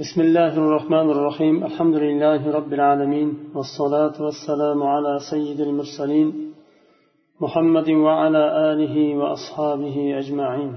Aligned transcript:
بسم 0.00 0.20
الله 0.20 0.52
الرحمن 0.58 1.10
الرحيم 1.10 1.64
الحمد 1.64 1.94
لله 1.94 2.52
رب 2.58 2.72
العالمين 2.72 3.28
والصلاة 3.54 4.16
والسلام 4.24 4.82
على 4.82 5.18
سيد 5.30 5.60
المرسلين 5.60 6.28
محمد 7.40 7.88
وعلى 7.90 8.72
آله 8.72 9.16
وأصحابه 9.20 10.18
أجمعين 10.18 10.72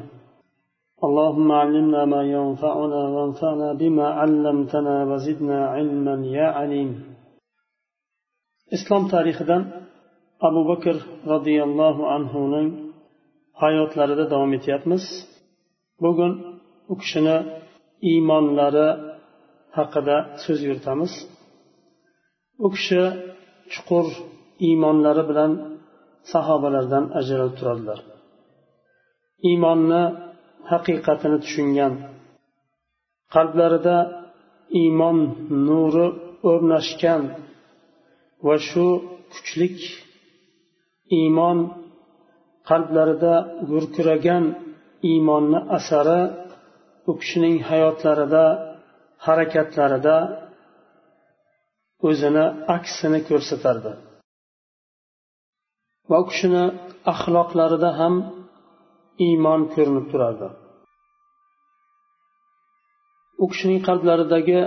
اللهم 1.03 1.51
علمنا 1.51 2.05
ما 2.05 2.21
ينفعنا 2.35 3.01
وانفعنا 3.15 3.73
بما 3.73 4.07
علمتنا 4.19 4.95
وزدنا 5.09 5.59
علما 5.75 6.15
يا 6.37 6.47
عليم 6.57 6.89
islom 8.75 9.03
tarixidan 9.13 9.63
abu 10.47 10.61
bakr 10.71 10.95
roziyallohu 11.33 12.03
anhuning 12.15 12.69
hayotlarida 13.61 14.25
davom 14.33 14.51
etyapmiz 14.57 15.03
bugun 16.03 16.31
u 16.91 16.95
kishini 17.01 17.37
iymonlari 18.11 18.89
haqida 19.77 20.17
so'z 20.43 20.59
yuritamiz. 20.67 21.13
U 22.65 22.67
kishi 22.75 23.01
chuqur 23.73 24.07
iymonlari 24.67 25.23
bilan 25.29 25.51
sahobalardan 26.31 27.05
ajralib 27.19 27.55
turadilar. 27.59 27.99
Iymonni 29.49 30.03
haqiqatini 30.71 31.37
tushungan 31.45 31.93
qalblarida 33.35 33.97
iymon 34.81 35.17
nuri 35.67 36.07
o'rnashgan 36.51 37.21
va 38.45 38.55
shu 38.67 38.87
kuchlik 39.33 39.77
iymon 41.19 41.57
qalblarida 42.69 43.33
gurkiragan 43.69 44.43
iymonni 45.11 45.59
asari 45.77 46.21
u 47.09 47.11
kishining 47.19 47.57
hayotlarida 47.69 48.45
harakatlarida 49.25 50.17
o'zini 52.07 52.45
aksini 52.75 53.19
ko'rsatardi. 53.29 53.91
Va 56.09 56.17
u 56.23 56.25
kishini 56.29 56.63
axloqlarida 57.13 57.89
ham 57.99 58.15
iymon 59.27 59.61
ko'rinib 59.73 60.05
turardi. 60.11 60.47
U 63.43 63.45
kishining 63.51 63.81
qalblaridagi 63.87 64.61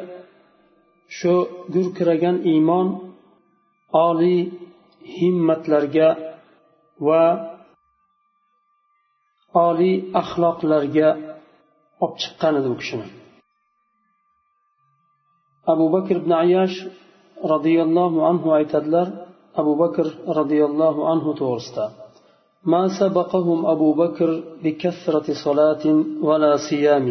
shu 1.16 1.34
gurkiragan 1.74 2.36
iymon 2.52 2.86
oliy 4.06 4.40
himmatlarga 5.16 6.08
va 7.06 7.24
oliy 9.66 9.96
axloqlarga 10.20 11.08
olib 12.02 12.16
chiqqan 12.22 12.54
edi 12.60 12.68
u 12.74 12.76
kishini 12.80 13.06
abu 15.72 15.86
bakr 15.94 16.14
ibn 16.22 16.32
ayash 16.44 16.76
roziyallohu 17.52 18.18
anhu 18.30 18.48
aytadilar 18.58 19.06
abu 19.60 19.72
bakr 19.82 20.06
roziyallohu 20.38 21.00
anhu 21.12 21.30
to'g'risida 21.40 21.86
ما 22.72 22.82
سبقهم 23.00 23.66
أبو 23.74 23.88
بكر 24.02 24.30
بكثرة 24.62 25.26
صلاة 25.46 25.84
ولا 26.28 26.52
صيام 26.68 27.06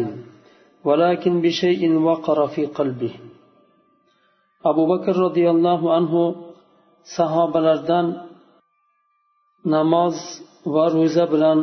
ولكن 0.88 1.32
بشيء 1.44 1.82
وقر 2.06 2.38
في 2.54 2.62
قلبه 2.78 3.14
أبو 4.70 4.82
بكر 4.92 5.14
رضي 5.26 5.46
الله 5.54 5.80
عنه 5.96 6.14
sahobalardan 7.16 8.06
namoz 9.74 10.16
va 10.74 10.84
ro'za 10.96 11.24
bilan 11.32 11.58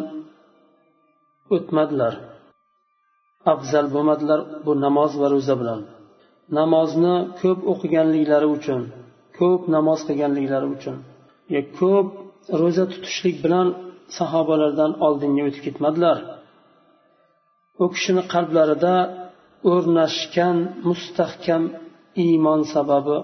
o'tmadilar 1.55 2.13
afzal 3.53 3.85
bo'lmadilar 3.95 4.39
bu 4.65 4.71
namoz 4.85 5.11
va 5.21 5.27
ro'za 5.33 5.55
bilan. 5.61 5.81
Namozni 6.59 7.15
ko'p 7.41 7.59
o'qiganliklari 7.71 8.47
uchun 8.57 8.81
ko'p 9.39 9.61
namoz 9.75 9.99
qilganliklari 10.07 10.67
uchun 10.75 10.95
ko'p 11.79 12.07
ro'za 12.61 12.85
tutishlik 12.93 13.35
bilan 13.45 13.67
sahobalardan 14.17 14.91
oldinga 15.05 15.43
o'tib 15.47 15.61
ketmadilar. 15.67 16.17
U 17.83 17.85
kishini 17.93 18.23
qalblarida 18.33 18.95
o'rnashgan 19.73 20.57
mustahkam 20.89 21.63
iymon 22.25 22.61
sababi 22.73 23.17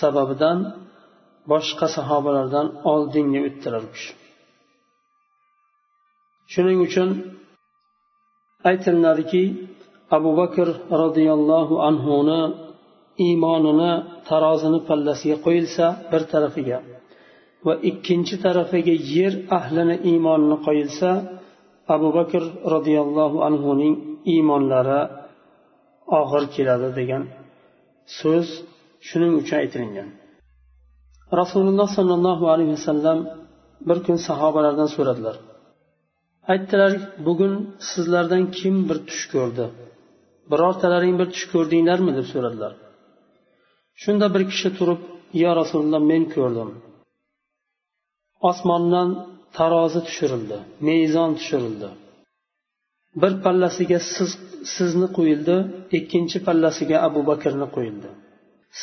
sababidan 0.00 0.58
boshqa 1.50 1.86
sahobalardan 1.96 2.66
oldinga 2.92 3.40
o'tdilar 3.48 3.84
shuning 6.52 6.78
uchun 6.86 7.08
aytiladiki 8.68 9.42
abu 10.16 10.30
bakr 10.40 10.68
roziyallohu 11.02 11.74
anhuni 11.88 12.40
iymonini 13.26 13.92
tarozini 14.28 14.78
pallasiga 14.88 15.36
qo'yilsa 15.46 15.84
bir 16.12 16.22
tarafiga 16.32 16.78
va 17.66 17.74
ikkinchi 17.90 18.34
tarafiga 18.44 18.94
yer 19.14 19.32
ahlini 19.58 19.96
iymonini 20.10 20.56
qo'yilsa 20.66 21.08
abu 21.94 22.08
bakr 22.18 22.42
roziyallohu 22.74 23.38
anhuning 23.48 23.94
iymonlari 24.32 25.00
og'ir 26.20 26.44
keladi 26.54 26.88
degan 26.98 27.22
so'z 28.18 28.48
shuning 29.08 29.32
uchun 29.40 29.56
aytilingan. 29.62 30.08
Rasululloh 31.40 31.88
sollallohu 31.98 32.44
alayhi 32.52 32.72
vasallam 32.78 33.18
bir 33.88 33.98
kun 34.06 34.16
sahobalardan 34.28 34.88
so'radilar. 34.96 35.36
Aytdilar 36.52 36.92
bugun 37.26 37.54
sizlardan 37.90 38.44
kim 38.58 38.74
bir 38.88 38.98
tush 39.08 39.24
ko'rdi? 39.34 39.66
Birortalaring 40.50 41.14
bir 41.20 41.28
tush 41.34 41.46
ko'rdinglarmi? 41.52 42.10
deb 42.18 42.26
so'radilar. 42.32 42.72
Shunda 44.02 44.26
bir 44.34 44.42
kishi 44.50 44.70
turib 44.78 45.00
yo 45.42 45.50
rasululloh 45.60 46.02
men 46.10 46.22
ko'rdim. 46.34 46.70
Osmondan 48.50 49.08
tarozi 49.56 50.00
tushirildi 50.06 50.58
mezon 50.88 51.30
tushirildi. 51.38 51.88
Bir 53.22 53.32
pallasiga 53.44 53.98
siz 54.14 54.30
sizni 54.76 55.08
qo'yildi 55.16 55.56
ikkinchi 55.98 56.38
pallasiga 56.46 56.96
abu 57.08 57.20
bakrni 57.30 57.66
qo'yildi. 57.76 58.08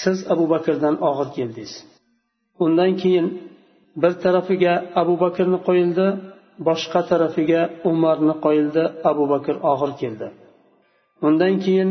Siz 0.01 0.17
abu 0.33 0.45
bakrdan 0.53 0.95
og'ir 1.09 1.29
keldingiz. 1.37 1.73
Undan 2.63 2.91
keyin 3.01 3.27
bir 4.01 4.13
tarafiga 4.23 4.73
abu 5.01 5.13
bakrni 5.23 5.59
qo'yildi 5.67 6.07
boshqa 6.67 7.01
tarafiga 7.09 7.61
umarni 7.91 8.33
qo'yildi 8.45 8.83
abu 9.09 9.23
bakr 9.33 9.55
og'ir 9.71 9.91
keldi. 10.01 10.27
Undan 11.27 11.53
keyin 11.63 11.89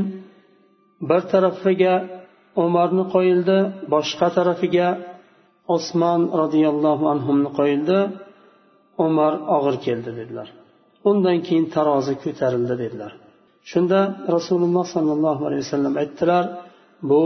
bir 1.09 1.23
tarafiga 1.33 1.95
umarni 2.65 3.05
qo'yildi 3.15 3.59
boshqa 3.95 4.29
tarafiga 4.37 4.89
osmon 5.77 6.21
roziyallohu 6.41 7.05
anhuni 7.15 7.51
qo'yildi 7.59 7.99
umar 9.07 9.33
og'ir 9.57 9.77
keldi 9.87 10.11
dedilar. 10.21 10.49
Undan 11.11 11.39
keyin 11.47 11.67
tarozi 11.75 12.15
ko'tarildi 12.25 12.75
dedilar. 12.83 13.13
Shunda 13.71 14.01
rasululloh 14.37 14.85
sollallohu 14.95 15.43
alayhi 15.49 15.65
vasallam 15.67 15.95
aytdilar 16.03 16.45
bu 17.11 17.23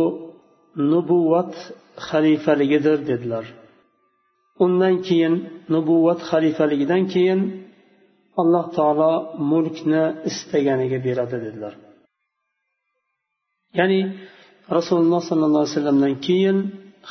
nubuvat 0.92 1.52
xalifaligidir 2.08 2.98
dedilar. 3.10 3.44
Undan 4.64 4.94
keyin 5.06 5.34
nubuvat 5.72 6.20
xalifaligidan 6.30 7.02
keyin 7.12 7.40
alloh 8.40 8.66
taolo 8.76 9.12
mulkni 9.50 10.04
istaganiga 10.30 10.98
beradi 11.06 11.36
dedilar. 11.44 11.74
Ya'ni 13.78 14.00
rasululloh 14.76 15.22
sollallohu 15.28 15.62
alayhi 15.62 15.74
vasallamdan 15.76 16.14
keyin 16.26 16.56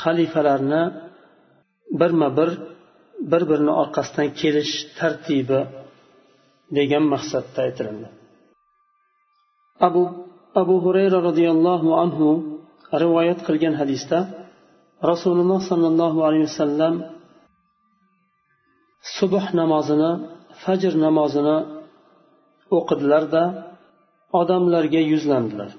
xalifalarni 0.02 0.84
birma 2.00 2.30
bir 2.38 2.50
bir 3.32 3.42
birini 3.50 3.74
orqasidan 3.82 4.30
kelish 4.42 4.74
tartibi 5.00 5.62
degan 6.78 7.04
maqsadda 7.14 7.60
aytiladi 7.68 8.08
abu 9.88 10.04
abu 10.62 10.76
hurayra 10.86 11.20
roziyallohu 11.30 11.90
anhu 12.04 12.28
rivoyat 13.04 13.40
qilgan 13.48 13.74
hadisda 13.82 14.20
rasululloh 15.12 15.60
sollallohu 15.72 16.20
alayhi 16.28 16.48
vasallam 16.52 16.94
subh 19.14 19.48
namozini 19.60 20.12
fajr 20.64 20.94
namozini 21.06 21.58
o'qidilarda 22.78 23.44
odamlarga 24.40 25.02
yuzlandilar. 25.12 25.72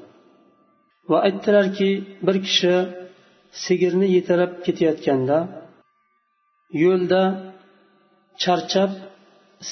Va 1.11 1.19
aytdilarki 1.27 1.91
bir 2.27 2.37
kishi 2.47 2.75
sigirni 3.65 4.07
yetalab 4.17 4.53
ketayotganda 4.65 5.39
yo'lda 6.85 7.23
charchab 8.43 8.91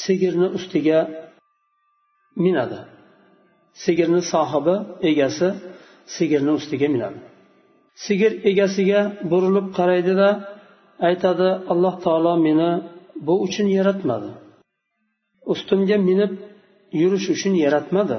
sigirni 0.02 0.48
ustiga 0.58 1.00
minadi. 2.44 2.80
Sigirni 3.84 4.22
sohibi 4.32 4.76
egasi 5.10 5.48
sigirni 6.16 6.52
ustiga 6.58 6.88
minadi. 6.94 7.20
Sigir 8.04 8.32
egasiga 8.50 9.00
burilib 9.30 9.66
qaraydida 9.78 10.28
aytadi 11.08 11.48
alloh 11.72 11.94
taolo 12.04 12.34
meni 12.46 12.70
bu 13.26 13.34
uchun 13.46 13.66
yaratmadi. 13.78 14.31
Ustimga 15.52 15.96
minib 16.08 16.32
yurish 17.00 17.26
uchun 17.34 17.55
yaratmadi. 17.64 18.19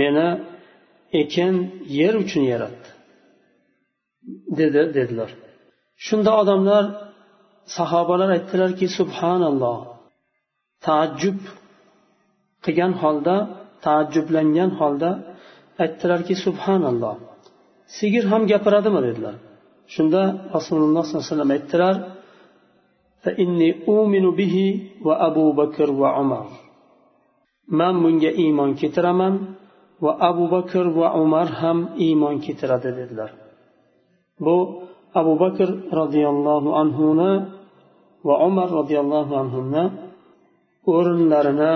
Meni 0.00 0.28
ekin 1.22 1.54
yer 1.98 2.14
uchun 2.22 2.44
yaratdi 2.52 2.88
dedi 4.58 4.82
dedilar. 4.96 5.30
Shunda 6.06 6.30
odamlar 6.40 6.84
sahobalar 7.76 8.30
aytdilarki 8.36 8.86
subhanalloh 8.98 9.78
taajjub 10.86 11.38
qilgan 12.64 12.92
holda 13.02 13.36
taajjublangan 13.86 14.70
holda 14.80 15.10
aytdilarki 15.84 16.34
subhanalloh 16.44 17.14
sigir 17.96 18.24
ham 18.32 18.42
gapiradimi 18.52 19.00
dedilar. 19.08 19.36
Shunda 19.94 20.22
rasululloh 20.56 21.02
sollallohu 21.04 21.24
alayhi 21.24 21.34
vasallam 21.34 21.52
aytdilar 21.56 21.94
abu 25.28 25.44
bakr 25.58 25.88
va 26.00 26.10
umar 26.22 26.46
man 27.78 27.94
bunga 28.02 28.30
iymon 28.44 28.70
keltiraman 28.80 29.34
va 30.04 30.12
abu 30.28 30.44
bakr 30.54 30.84
va 30.98 31.08
umar 31.22 31.48
ham 31.60 31.78
iymon 32.06 32.34
keltiradi 32.44 32.90
dedilar. 32.98 33.30
Bu 34.44 34.56
abu 35.20 35.32
bakr 35.42 35.68
roziyallohu 36.00 36.68
anhuni 36.82 37.32
va 38.28 38.34
umar 38.48 38.68
roziyallohu 38.78 39.32
anhuni 39.42 39.84
o'rinlarini 40.94 41.72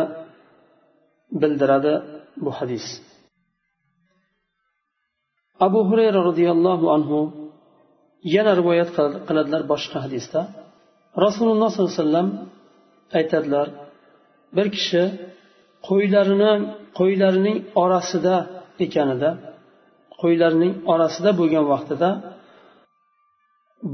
bildiradi 1.40 1.94
bu 2.44 2.50
hadis. 2.58 2.86
Abu 5.66 5.80
hurayra 5.88 6.20
roziyallohu 6.28 6.86
anhu 6.96 7.18
yana 8.34 8.52
rivoyat 8.60 8.88
qiladilar 9.26 9.62
boshqa 9.72 9.98
hadisda. 10.04 10.40
Rasululloh 11.24 11.68
sollallohu 11.70 11.92
alayhi 11.92 12.02
vasallam 12.02 12.28
aytadilar 13.18 13.66
bir 14.56 14.66
kishi 14.76 15.02
qo'ylarini 15.88 16.52
qo'ylarining 16.98 17.58
orasida 17.82 18.36
ekanida 18.84 19.30
qo'ylarining 20.22 20.72
orasida 20.92 21.30
bo'lgan 21.40 21.64
vaqtida 21.72 22.10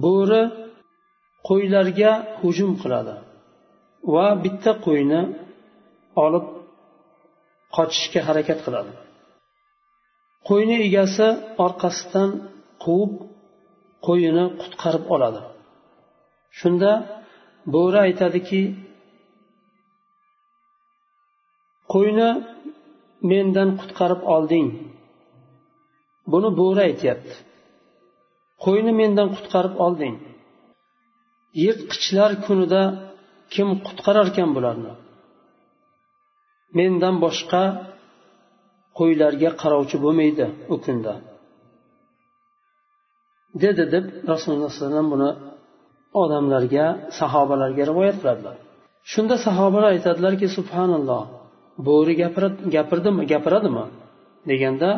bo'ri 0.05 0.43
qo'ylarga 1.49 2.13
hujum 2.41 2.71
qiladi 2.83 3.15
va 4.15 4.27
bitta 4.45 4.73
qo'yni 4.87 5.21
olib 6.25 6.47
qochishga 7.77 8.21
harakat 8.29 8.59
qiladi. 8.67 8.93
Qo'yni 10.49 10.77
egasi 10.89 11.27
orqasidan 11.65 12.31
quvib 12.85 13.13
qo'yini 14.07 14.45
qutqarib 14.61 15.05
oladi. 15.15 15.41
Shunda 16.59 16.93
bo'ri 17.75 17.99
aytadiki 18.07 18.63
qo'yni 21.93 22.31
mendan 23.31 23.69
qutqarib 23.81 24.23
olding. 24.35 24.69
Buni 26.33 26.51
bo'ri 26.61 26.81
aytyapti. 26.89 27.35
Qo'yni 28.65 28.93
mendan 29.01 29.29
qutqarib 29.37 29.75
olding. 29.87 30.15
Yirtqichlar 31.63 32.31
kunida 32.47 32.83
kim 33.55 33.69
qutqararkan 33.87 34.49
bularni? 34.57 34.93
Mendan 36.79 37.15
boshqa 37.25 37.63
qo'ylarga 38.99 39.51
qarovchi 39.63 39.97
bo'lmaydi 40.05 40.47
u 40.75 40.77
kunda. 40.85 41.15
dedi 43.63 43.85
deb 43.95 44.05
rasululloh 44.33 44.71
alayhi 44.71 44.81
vasallam 44.83 45.07
buni 45.15 45.31
odamlarga 46.23 46.87
sahobalarga 47.19 47.83
rivoyat 47.91 48.17
qiladilar. 48.23 48.57
Shunda 49.13 49.37
sahobalar 49.47 49.91
aytadilarki 49.97 50.47
subhanalloh 50.57 51.23
bo'ri 51.89 52.15
gapirdimi 52.75 53.23
gapiradimi? 53.33 53.85
deganda 54.51 54.91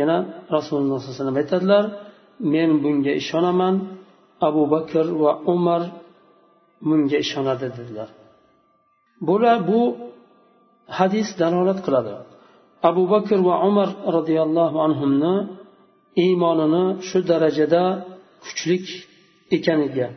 yana 0.00 0.16
rasululloh 0.56 0.96
sallallohu 0.98 1.12
alayhi 1.12 1.20
vasallam 1.20 1.38
aytadilar 1.42 1.84
men 2.54 2.70
bunga 2.82 3.12
ishonaman 3.22 3.74
abu 4.48 4.62
bakr 4.74 5.04
va 5.22 5.32
umar 5.54 5.82
bunga 6.88 7.18
ishonadi 7.24 7.66
dedilar. 7.78 8.08
Bular 9.28 9.58
bu 9.70 9.80
hadis 10.98 11.28
dalolat 11.40 11.78
qiladi. 11.86 12.14
Abu 12.88 13.02
bakr 13.14 13.38
va 13.48 13.54
umar 13.68 13.88
roziyallohu 14.16 14.76
anhuni 14.86 15.34
iymonini 16.24 16.84
shu 17.08 17.18
darajada 17.30 17.82
kuchlik 18.44 18.86
ekaniga 19.56 20.08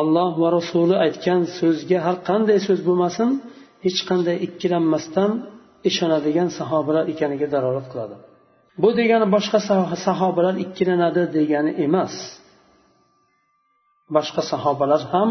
alloh 0.00 0.30
va 0.42 0.48
rasuli 0.58 0.96
aytgan 1.06 1.40
so'zga 1.58 1.98
har 2.06 2.16
qanday 2.28 2.58
so'z 2.66 2.80
bo'lmasin 2.88 3.28
hech 3.84 4.00
qanday 4.08 4.36
ikkilanmasdan 4.46 5.30
ishonadigan 5.88 6.48
sahobalar 6.58 7.04
ekaniga 7.12 7.46
dalolat 7.54 7.86
qiladi. 7.92 8.16
Bu 8.82 8.88
degani 9.00 9.26
boshqa 9.34 9.58
sahobalar 10.06 10.54
ikkilanadi 10.64 11.22
degani 11.36 11.72
emas. 11.86 12.14
Boshqa 14.16 14.42
sahobalar 14.52 15.02
ham 15.12 15.30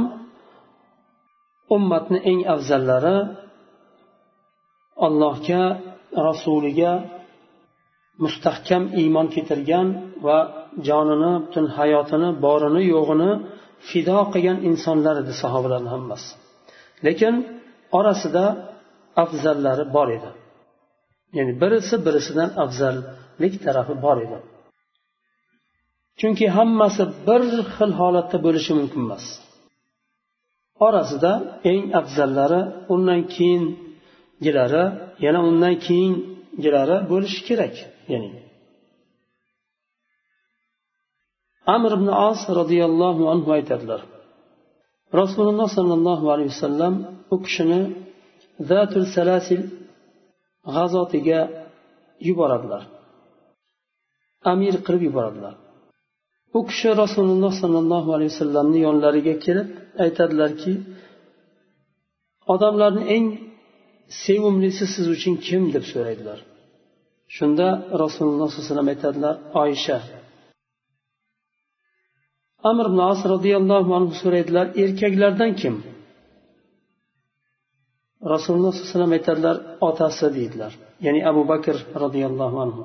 ummatni 1.76 2.20
eng 2.32 2.42
afzallari 2.54 3.18
allohga 5.06 5.64
rasuliga 6.28 6.92
mustahkam 8.24 8.84
iymon 9.02 9.28
keltirgan 9.34 9.88
va 10.26 10.38
jonini 10.88 11.32
butun 11.44 11.66
hayotini 11.78 12.30
borini 12.46 12.82
yo'g'ini 12.94 13.32
fido 13.90 14.20
qilgan 14.34 14.58
insonlar 14.70 15.16
edi 15.24 15.34
sahobalarni 15.42 15.90
hammasi. 15.96 16.30
Lekin 17.06 17.36
orasida 18.00 18.46
afzallari 19.24 19.86
bor 19.96 20.08
edi. 20.18 20.30
Ya'ni 21.38 21.54
birisi 21.62 21.96
birisidan 22.06 22.50
afzallik 22.64 23.54
tarafi 23.66 23.96
bor 24.06 24.18
edi. 24.26 24.38
Chunki 26.20 26.46
hammasi 26.58 27.04
bir 27.28 27.42
xil 27.76 27.92
holatda 28.00 28.38
bo'lishi 28.46 28.72
mumkin 28.80 29.02
emas. 29.08 29.26
Orasida 30.88 31.32
eng 31.72 31.84
afzallari 32.00 32.62
undan 32.94 33.22
keyingilari 33.36 34.84
yana 35.26 35.40
undan 35.50 35.76
keyingilari 35.88 36.98
bo'lishi 37.12 37.42
kerak 37.50 37.76
ya'ni 38.12 38.30
amr 41.76 41.92
ibn 41.98 42.08
os 42.30 42.42
roziyallohu 42.60 43.24
anhu 43.34 43.50
aytadilar. 43.58 44.02
Rasululloh 45.22 45.70
sollallohu 45.78 46.26
alayhi 46.34 46.52
vasallam 46.56 46.94
u 47.34 47.36
kishini 47.46 47.82
zatul 48.70 49.06
salasil 49.16 49.62
g'azotiga 50.76 51.40
yuboradilar. 52.28 52.84
Amir 54.52 54.76
qilib 54.86 55.02
yuboradilar. 55.08 55.56
U 56.58 56.60
kishi 56.70 56.90
rasululloh 57.04 57.54
sollallohu 57.62 58.10
alayhi 58.16 58.32
vasallamni 58.34 58.80
yonlariga 58.88 59.36
kelib 59.46 59.70
aytadilarki 60.04 60.74
odamlarni 62.54 63.04
eng 63.16 63.26
sevimlisi 64.24 64.86
siz 64.94 65.06
uchun 65.16 65.34
kim? 65.48 65.62
deb 65.76 65.84
so'raydilar. 65.92 66.40
Shunda 67.36 67.68
rasululloh 68.04 68.48
sollallohu 68.50 68.60
alayhi 68.60 68.70
vasallam 68.70 68.90
aytadilar 68.94 69.36
oysha 69.64 69.98
amr 72.70 72.86
ibn 72.92 73.00
as 73.12 73.22
roziyallohu 73.34 73.92
anhu 73.98 74.14
so'raydilar 74.22 74.66
erkaklardan 74.84 75.52
kim? 75.62 75.76
Rasululloh 78.34 78.72
sallallohu 78.72 78.88
alayhi 78.88 78.96
vasallam 78.96 79.14
aytadilar 79.18 79.56
otasi 79.88 80.28
deydilar. 80.38 80.72
Ya'ni 81.06 81.22
abu 81.32 81.42
bakr 81.52 81.76
roziyallohu 82.04 82.58
anhu. 82.66 82.84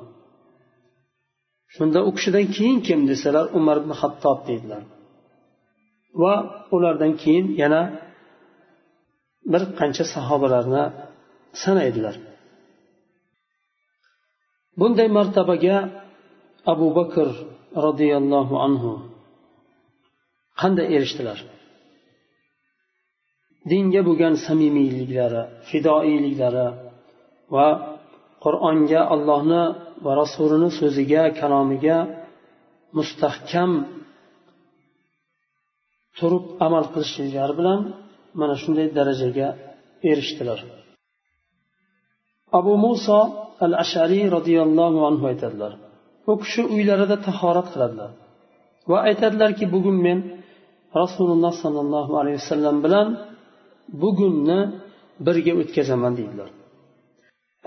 Shunda 1.75 1.99
u 2.07 2.11
kishidan 2.17 2.45
keyin 2.55 2.79
kim? 2.87 2.99
desalar 3.11 3.45
umar 3.59 3.77
ibn 3.81 3.91
hattob 4.01 4.39
deydilar. 4.49 4.83
Va 6.21 6.33
ulardan 6.75 7.13
keyin 7.21 7.45
yana 7.61 7.81
bir 9.51 9.63
qancha 9.79 10.05
sahobalarni 10.13 10.83
sanaydilar. 11.63 12.15
Bunday 14.79 15.07
martabaga 15.17 15.77
abu 16.73 16.87
bakr 16.99 17.27
roziyallohu 17.85 18.55
anhu 18.67 18.91
qanday 20.63 20.87
erishdilar? 20.95 21.39
Dinga 23.71 24.01
bo'lgan 24.07 24.33
samimiyliklari 24.45 25.41
fidoiyliklari 25.69 26.67
va 27.55 27.67
qur'onga 28.43 29.01
allohni 29.13 29.63
va 30.05 30.11
rasulini 30.21 30.69
so'ziga 30.79 31.23
kalomiga 31.39 31.97
mustahkam 32.97 33.71
turib 36.17 36.45
amal 36.67 36.85
qilishliklari 36.93 37.53
bilan 37.59 37.79
mana 38.39 38.55
shunday 38.61 38.87
darajaga 38.97 39.47
erishdilar. 40.11 40.59
Abu 42.59 42.73
muso 42.85 43.19
al 43.65 43.73
ashariy 43.83 44.25
roziyallohu 44.35 44.99
anhu 45.09 45.23
aytadilar 45.31 45.73
u 46.31 46.33
kishi 46.41 46.61
uylarida 46.75 47.17
tahorat 47.27 47.67
qiladilar 47.73 48.11
va 48.91 48.97
aytadilarki 49.09 49.65
bugun 49.73 49.97
men 50.05 50.19
rasululloh 51.01 51.53
sollallohu 51.63 52.13
alayhi 52.21 52.37
vasallam 52.41 52.77
bilan 52.85 53.07
bugunni 54.01 54.59
birga 55.25 55.53
o'tkazaman 55.61 56.13
deydilar. 56.19 56.49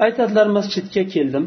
Aytadilar 0.04 0.46
masjidga 0.58 1.02
keldim. 1.14 1.44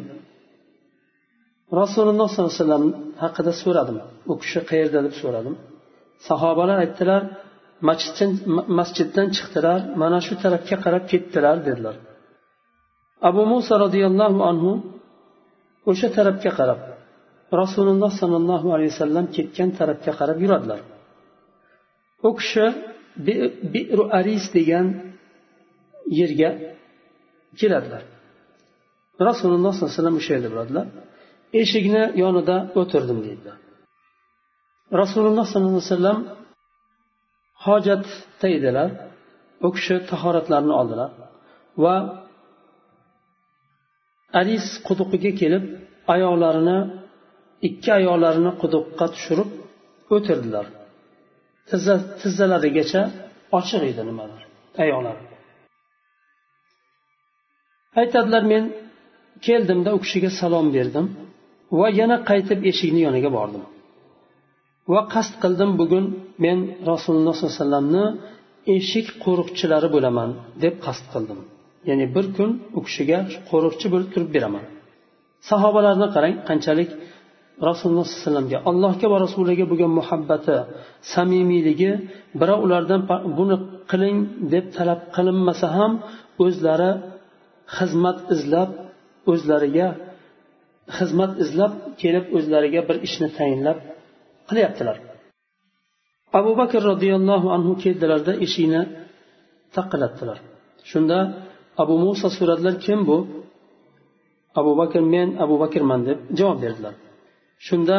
Rasululloh 1.81 2.27
sollallohu 2.33 2.53
alayhi 2.53 2.63
vasallam 2.63 2.85
haqida 3.23 3.51
so'radim. 3.63 3.97
U 4.31 4.33
kishi 4.41 4.59
qayerda 4.69 4.99
deb 5.05 5.15
so'radim. 5.21 5.55
Sahobalar 6.27 6.77
aytdilar 6.85 7.21
masjiddan 8.79 9.27
chiqdilar 9.35 9.79
mana 10.01 10.19
shu 10.27 10.33
tarafga 10.43 10.77
qarab 10.85 11.03
ketdilar 11.11 11.57
dedilar. 11.67 11.95
Abu 13.29 13.41
muso 13.51 13.73
roziyallohu 13.83 14.39
anhu 14.51 14.71
o'sha 15.91 16.07
tarafga 16.17 16.51
qarab 16.59 16.79
rasululloh 17.61 18.11
sollallohu 18.21 18.67
alayhi 18.75 18.91
vasallam 18.93 19.25
ketgan 19.35 19.69
tarafga 19.79 20.11
qarab 20.19 20.37
yuradilar. 20.45 20.79
U 22.27 22.29
kishi 22.39 22.65
biru 23.73 24.03
aris 24.19 24.45
degan 24.57 24.85
yerga 26.19 26.51
keladilar. 27.59 28.03
Rasululloh 29.29 29.71
sollallohu 29.73 29.89
alayhi 29.89 29.99
vasallam 29.99 30.17
o'sha 30.21 30.31
yerda 30.35 30.49
bo'ladilar. 30.53 30.85
Eshikni 31.61 32.03
yonida 32.23 32.55
o'tirdim 32.79 33.19
deydilar. 33.25 33.57
Rasululloh 35.01 35.45
sollallohu 35.51 35.81
alayhi 35.81 35.93
vasallam 35.93 36.19
hojatda 37.65 38.47
edilar. 38.57 38.89
U 39.67 39.69
kishi 39.75 39.95
tahoratlarini 40.11 40.73
oldilar 40.79 41.09
va 41.83 41.95
aris 44.39 44.65
quduqiga 44.87 45.31
kelib 45.41 45.63
oyoqlarini 46.13 46.77
ikki 47.67 47.89
oyoqlarini 47.99 48.51
quduqqa 48.61 49.05
tushirib 49.13 49.49
o'tirdilar. 50.15 50.65
Tizzalarigacha 52.21 53.01
ochiq 53.57 53.81
edi 53.91 54.01
nimalar 54.09 54.41
oyoqlari 54.83 55.21
aytadilar 58.01 58.43
men 58.53 58.63
keldimda 59.45 59.89
u 59.97 59.99
kishiga 60.03 60.29
salom 60.41 60.67
berdim 60.77 61.05
va 61.79 61.87
yana 61.99 62.17
qaytib 62.29 62.59
eshikni 62.71 63.01
yoniga 63.07 63.29
bordim. 63.37 63.63
Va 64.93 65.01
qasd 65.13 65.33
qildim 65.43 65.71
bugun 65.81 66.05
men 66.45 66.57
rasululloh 66.91 67.35
sollallohu 67.35 67.47
alayhi 67.47 67.59
vasallamni 67.59 68.05
eshik 68.77 69.07
qo'riqchilari 69.23 69.89
bo'laman 69.95 70.29
deb 70.63 70.75
qasd 70.85 71.05
qildim. 71.13 71.39
Ya'ni 71.89 72.05
bir 72.15 72.25
kun 72.37 72.49
u 72.77 72.79
kishiga 72.87 73.19
qo'riqchi 73.49 73.87
bo'lib 73.93 74.09
turib 74.13 74.29
beraman. 74.35 74.65
Sahobalarni 75.49 76.07
qarang 76.15 76.35
qanchalik 76.49 76.89
rasululloh 77.69 78.05
sollallohu 78.05 78.21
alayhi 78.21 78.27
vasallamga 78.27 78.59
allohga 78.69 79.07
va 79.13 79.17
rasuliga 79.25 79.65
bo'lgan 79.71 79.91
muhabbati 79.99 80.57
samimiyligi 81.13 81.91
birov 82.39 82.59
ulardan 82.65 83.01
buni 83.37 83.57
qiling 83.91 84.17
deb 84.53 84.65
talab 84.77 84.99
qilinmasa 85.15 85.67
ham 85.77 85.91
o'zlari 86.45 86.91
xizmat 87.77 88.17
izlab 88.35 88.69
o'zlariga 89.31 89.87
xizmat 90.97 91.31
izlab 91.43 91.73
kelib 92.01 92.25
o'zlariga 92.37 92.81
bir 92.89 92.97
ishni 93.07 93.27
tayinlab 93.37 93.77
qilyaptilar. 94.49 94.97
Abu 96.39 96.51
bakr 96.61 96.81
roziyallohu 96.91 97.47
anhu 97.55 97.73
keldilarda 97.83 98.33
eshikni 98.45 98.81
taqillatdilar. 99.75 100.37
Shunda 100.89 101.17
abu 101.81 101.95
muso 102.03 102.27
so'radilar 102.37 102.75
kim 102.85 102.99
bu? 103.09 103.17
Abu 104.59 104.71
bakr 104.81 105.01
men 105.13 105.27
abu 105.43 105.55
bakrman 105.63 106.01
deb 106.07 106.17
javob 106.39 106.57
berdilar. 106.65 106.95
Shunda 107.67 107.97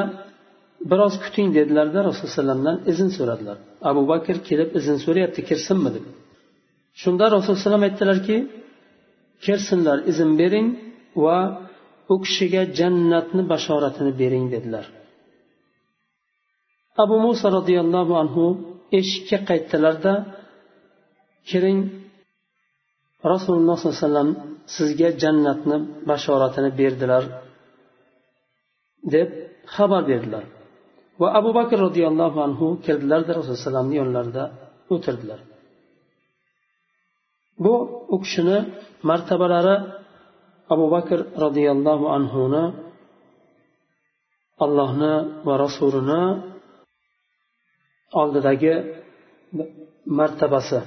biroz 0.91 1.15
kuting 1.25 1.49
dedilarda 1.57 1.99
rasululloh 2.09 2.33
alayhivasallamdan 2.33 2.77
izn 2.93 3.09
so'radilar. 3.17 3.57
Abu 3.91 4.03
bakr 4.13 4.37
kelib 4.49 4.69
izn 4.79 4.97
so'rayapti 5.05 5.41
kirsinmi 5.49 5.91
deb. 5.97 6.05
Shunda 7.03 7.25
rasululloh 7.37 7.67
alayhi 7.71 7.89
aytdilarki 7.91 8.37
kirsinlar 9.45 9.99
izn 10.11 10.31
bering 10.41 10.69
va 11.25 11.39
u 12.13 12.15
kishiga 12.25 12.63
jannatni 12.79 13.43
bashoratini 13.53 14.13
bering 14.21 14.47
dedilar. 14.55 14.87
Abu 17.03 17.17
muso 17.25 17.47
roziyallohu 17.59 18.15
anhu 18.23 18.45
eshikka 18.99 19.39
qaytdilarda 19.51 20.13
kiring 21.49 21.81
rasululloh 23.33 23.77
sollallohu 23.79 23.97
alayhi 23.99 24.07
vasallam 24.09 24.31
sizga 24.77 25.09
jannatni 25.23 25.77
bashoratini 26.11 26.71
berdilar 26.81 27.25
deb 29.15 29.29
xabar 29.75 30.03
berdilar. 30.11 30.45
Va 31.21 31.29
abu 31.39 31.51
bakr 31.59 31.77
roziyallohu 31.87 32.39
anhu 32.47 32.67
keldilarda 32.87 33.31
rasululloh 33.37 33.57
alayhivasallamni 33.57 33.97
yonlarida 34.03 34.45
o'tirdilar. 34.95 35.41
Bu 37.65 37.75
u 38.15 38.17
kishini 38.23 38.59
martabalari 39.11 39.77
abu 40.75 40.87
bakr 40.95 41.19
roziyallohu 41.45 42.07
anhuni 42.17 42.65
allohni 44.65 45.15
va 45.47 45.55
rasulini 45.65 46.23
oldidagi 48.21 48.75
martabasi. 50.19 50.81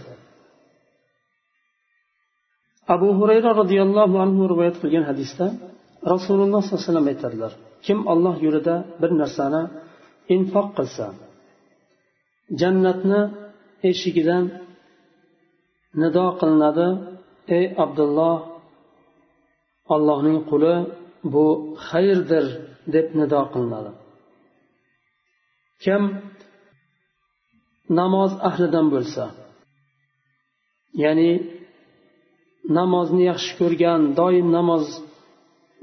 Abu 2.95 3.07
hurayra 3.19 3.51
roziyallohu 3.61 4.15
anhu 4.25 4.41
rivoyat 4.51 4.75
qilgan 4.81 5.03
hadisda 5.09 5.45
rasululloh 6.13 6.61
sollallohu 6.63 6.79
alayhi 6.79 6.89
vasallam 6.89 7.07
aytadilar 7.13 7.51
kim 7.85 7.99
olloh 8.13 8.35
yo'lida 8.45 8.75
bir 9.01 9.11
narsani 9.21 9.63
infoq 10.35 10.67
qilsa 10.77 11.05
jannatni 12.59 13.21
eshigidan 13.89 14.45
nido 16.01 16.25
qilinadi 16.39 16.87
ey 17.57 17.65
abdulloh 17.83 18.37
ollohning 19.93 20.39
quli 20.49 20.75
bu 21.33 21.45
xayrdir 21.87 22.45
deb 22.93 23.07
nido 23.19 23.41
qilinadi. 23.53 23.91
Kim 25.83 26.03
namoz 27.99 28.31
ahlidan 28.49 28.87
bo'lsa 28.93 29.23
ya'ni 31.03 31.31
namozni 32.77 33.23
yaxshi 33.31 33.51
ko'rgan 33.59 34.01
doim 34.19 34.47
namoz 34.57 34.85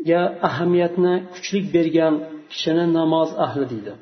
namozga 0.00 0.22
ahamiyatni 0.48 1.14
kuchlik 1.34 1.66
bergan 1.74 2.14
kishini 2.52 2.84
namoz 2.98 3.30
ahli 3.44 3.64
deydi. 3.72 3.92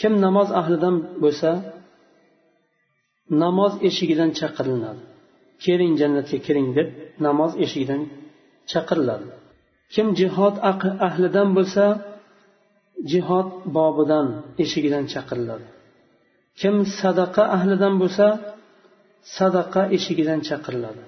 Kim 0.00 0.12
namoz 0.24 0.48
ahlidan 0.60 0.96
bo'lsa 1.22 1.50
namoz 3.42 3.72
eshigidan 3.88 4.30
chaqiriladi. 4.40 5.02
Keling 5.64 5.92
jannatga 6.00 6.38
kiring 6.46 6.68
deb 6.76 6.88
namoz 7.26 7.52
eshigidan 7.64 8.02
chaqiriladi. 8.72 9.26
Kim 9.94 10.06
jihod 10.20 10.54
ahlidan 11.08 11.48
bo'lsa 11.56 11.84
jihod 13.12 13.48
bobidan 13.76 14.26
eshigidan 14.62 15.04
chaqiriladi. 15.12 15.66
Kim 16.60 16.74
sadaqa 17.00 17.42
ahlidan 17.56 17.94
bo'lsa 18.02 18.26
sadaqa 19.36 19.82
eshigidan 19.96 20.40
chaqiriladi. 20.48 21.02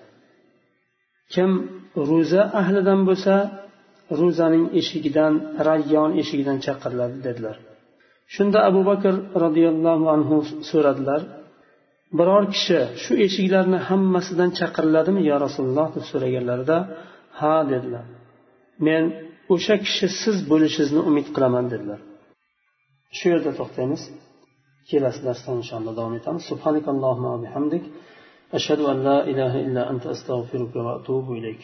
Kim 1.34 1.50
ro'za 2.08 2.42
ahlidan 2.60 3.00
bo'lsa 3.08 3.34
ro'zaning 4.20 4.64
eshigidan 4.80 5.34
rayyon 5.68 6.10
eshigidan 6.22 6.58
chaqiriladi 6.66 7.18
dedilar. 7.26 7.56
Shunda 8.34 8.58
abu 8.68 8.80
bakr 8.90 9.14
roziyallohu 9.44 10.04
anhu 10.14 10.36
so'radilar 10.70 11.20
biror 12.18 12.44
kishi 12.54 12.78
shu 13.02 13.12
eshiklarni 13.26 13.78
hammasidan 13.88 14.50
chaqiriladimi 14.58 15.20
yo 15.30 15.36
rasululloh 15.46 15.88
deb 15.96 16.04
so'raganlarida 16.12 16.76
ha 17.38 17.54
dedilar. 17.72 18.04
Men 18.86 19.02
o'sha 19.54 19.74
kishi 19.84 20.06
siz 20.22 20.36
bo'lishingizni 20.50 21.00
umid 21.10 21.26
qilaman 21.34 21.66
dedilar. 21.72 22.00
Shu 23.16 23.24
yerda 23.32 23.52
to'xtaymiz. 23.60 24.02
Kelasi 24.90 25.20
darsda 25.26 25.50
inshaalloh 25.60 25.92
davom 25.98 26.14
etamiz. 26.20 26.42
Subhanakallohumma 26.50 27.32
bihamdik. 27.44 27.84
Ashhadu 28.58 28.84
an 28.92 28.98
la 29.08 29.18
ilaha 29.32 29.58
illa 29.66 29.82
anta 29.92 30.06
astag'firuka 30.14 30.78
va 30.86 30.92
atubu 30.98 31.30
ilayk. 31.40 31.62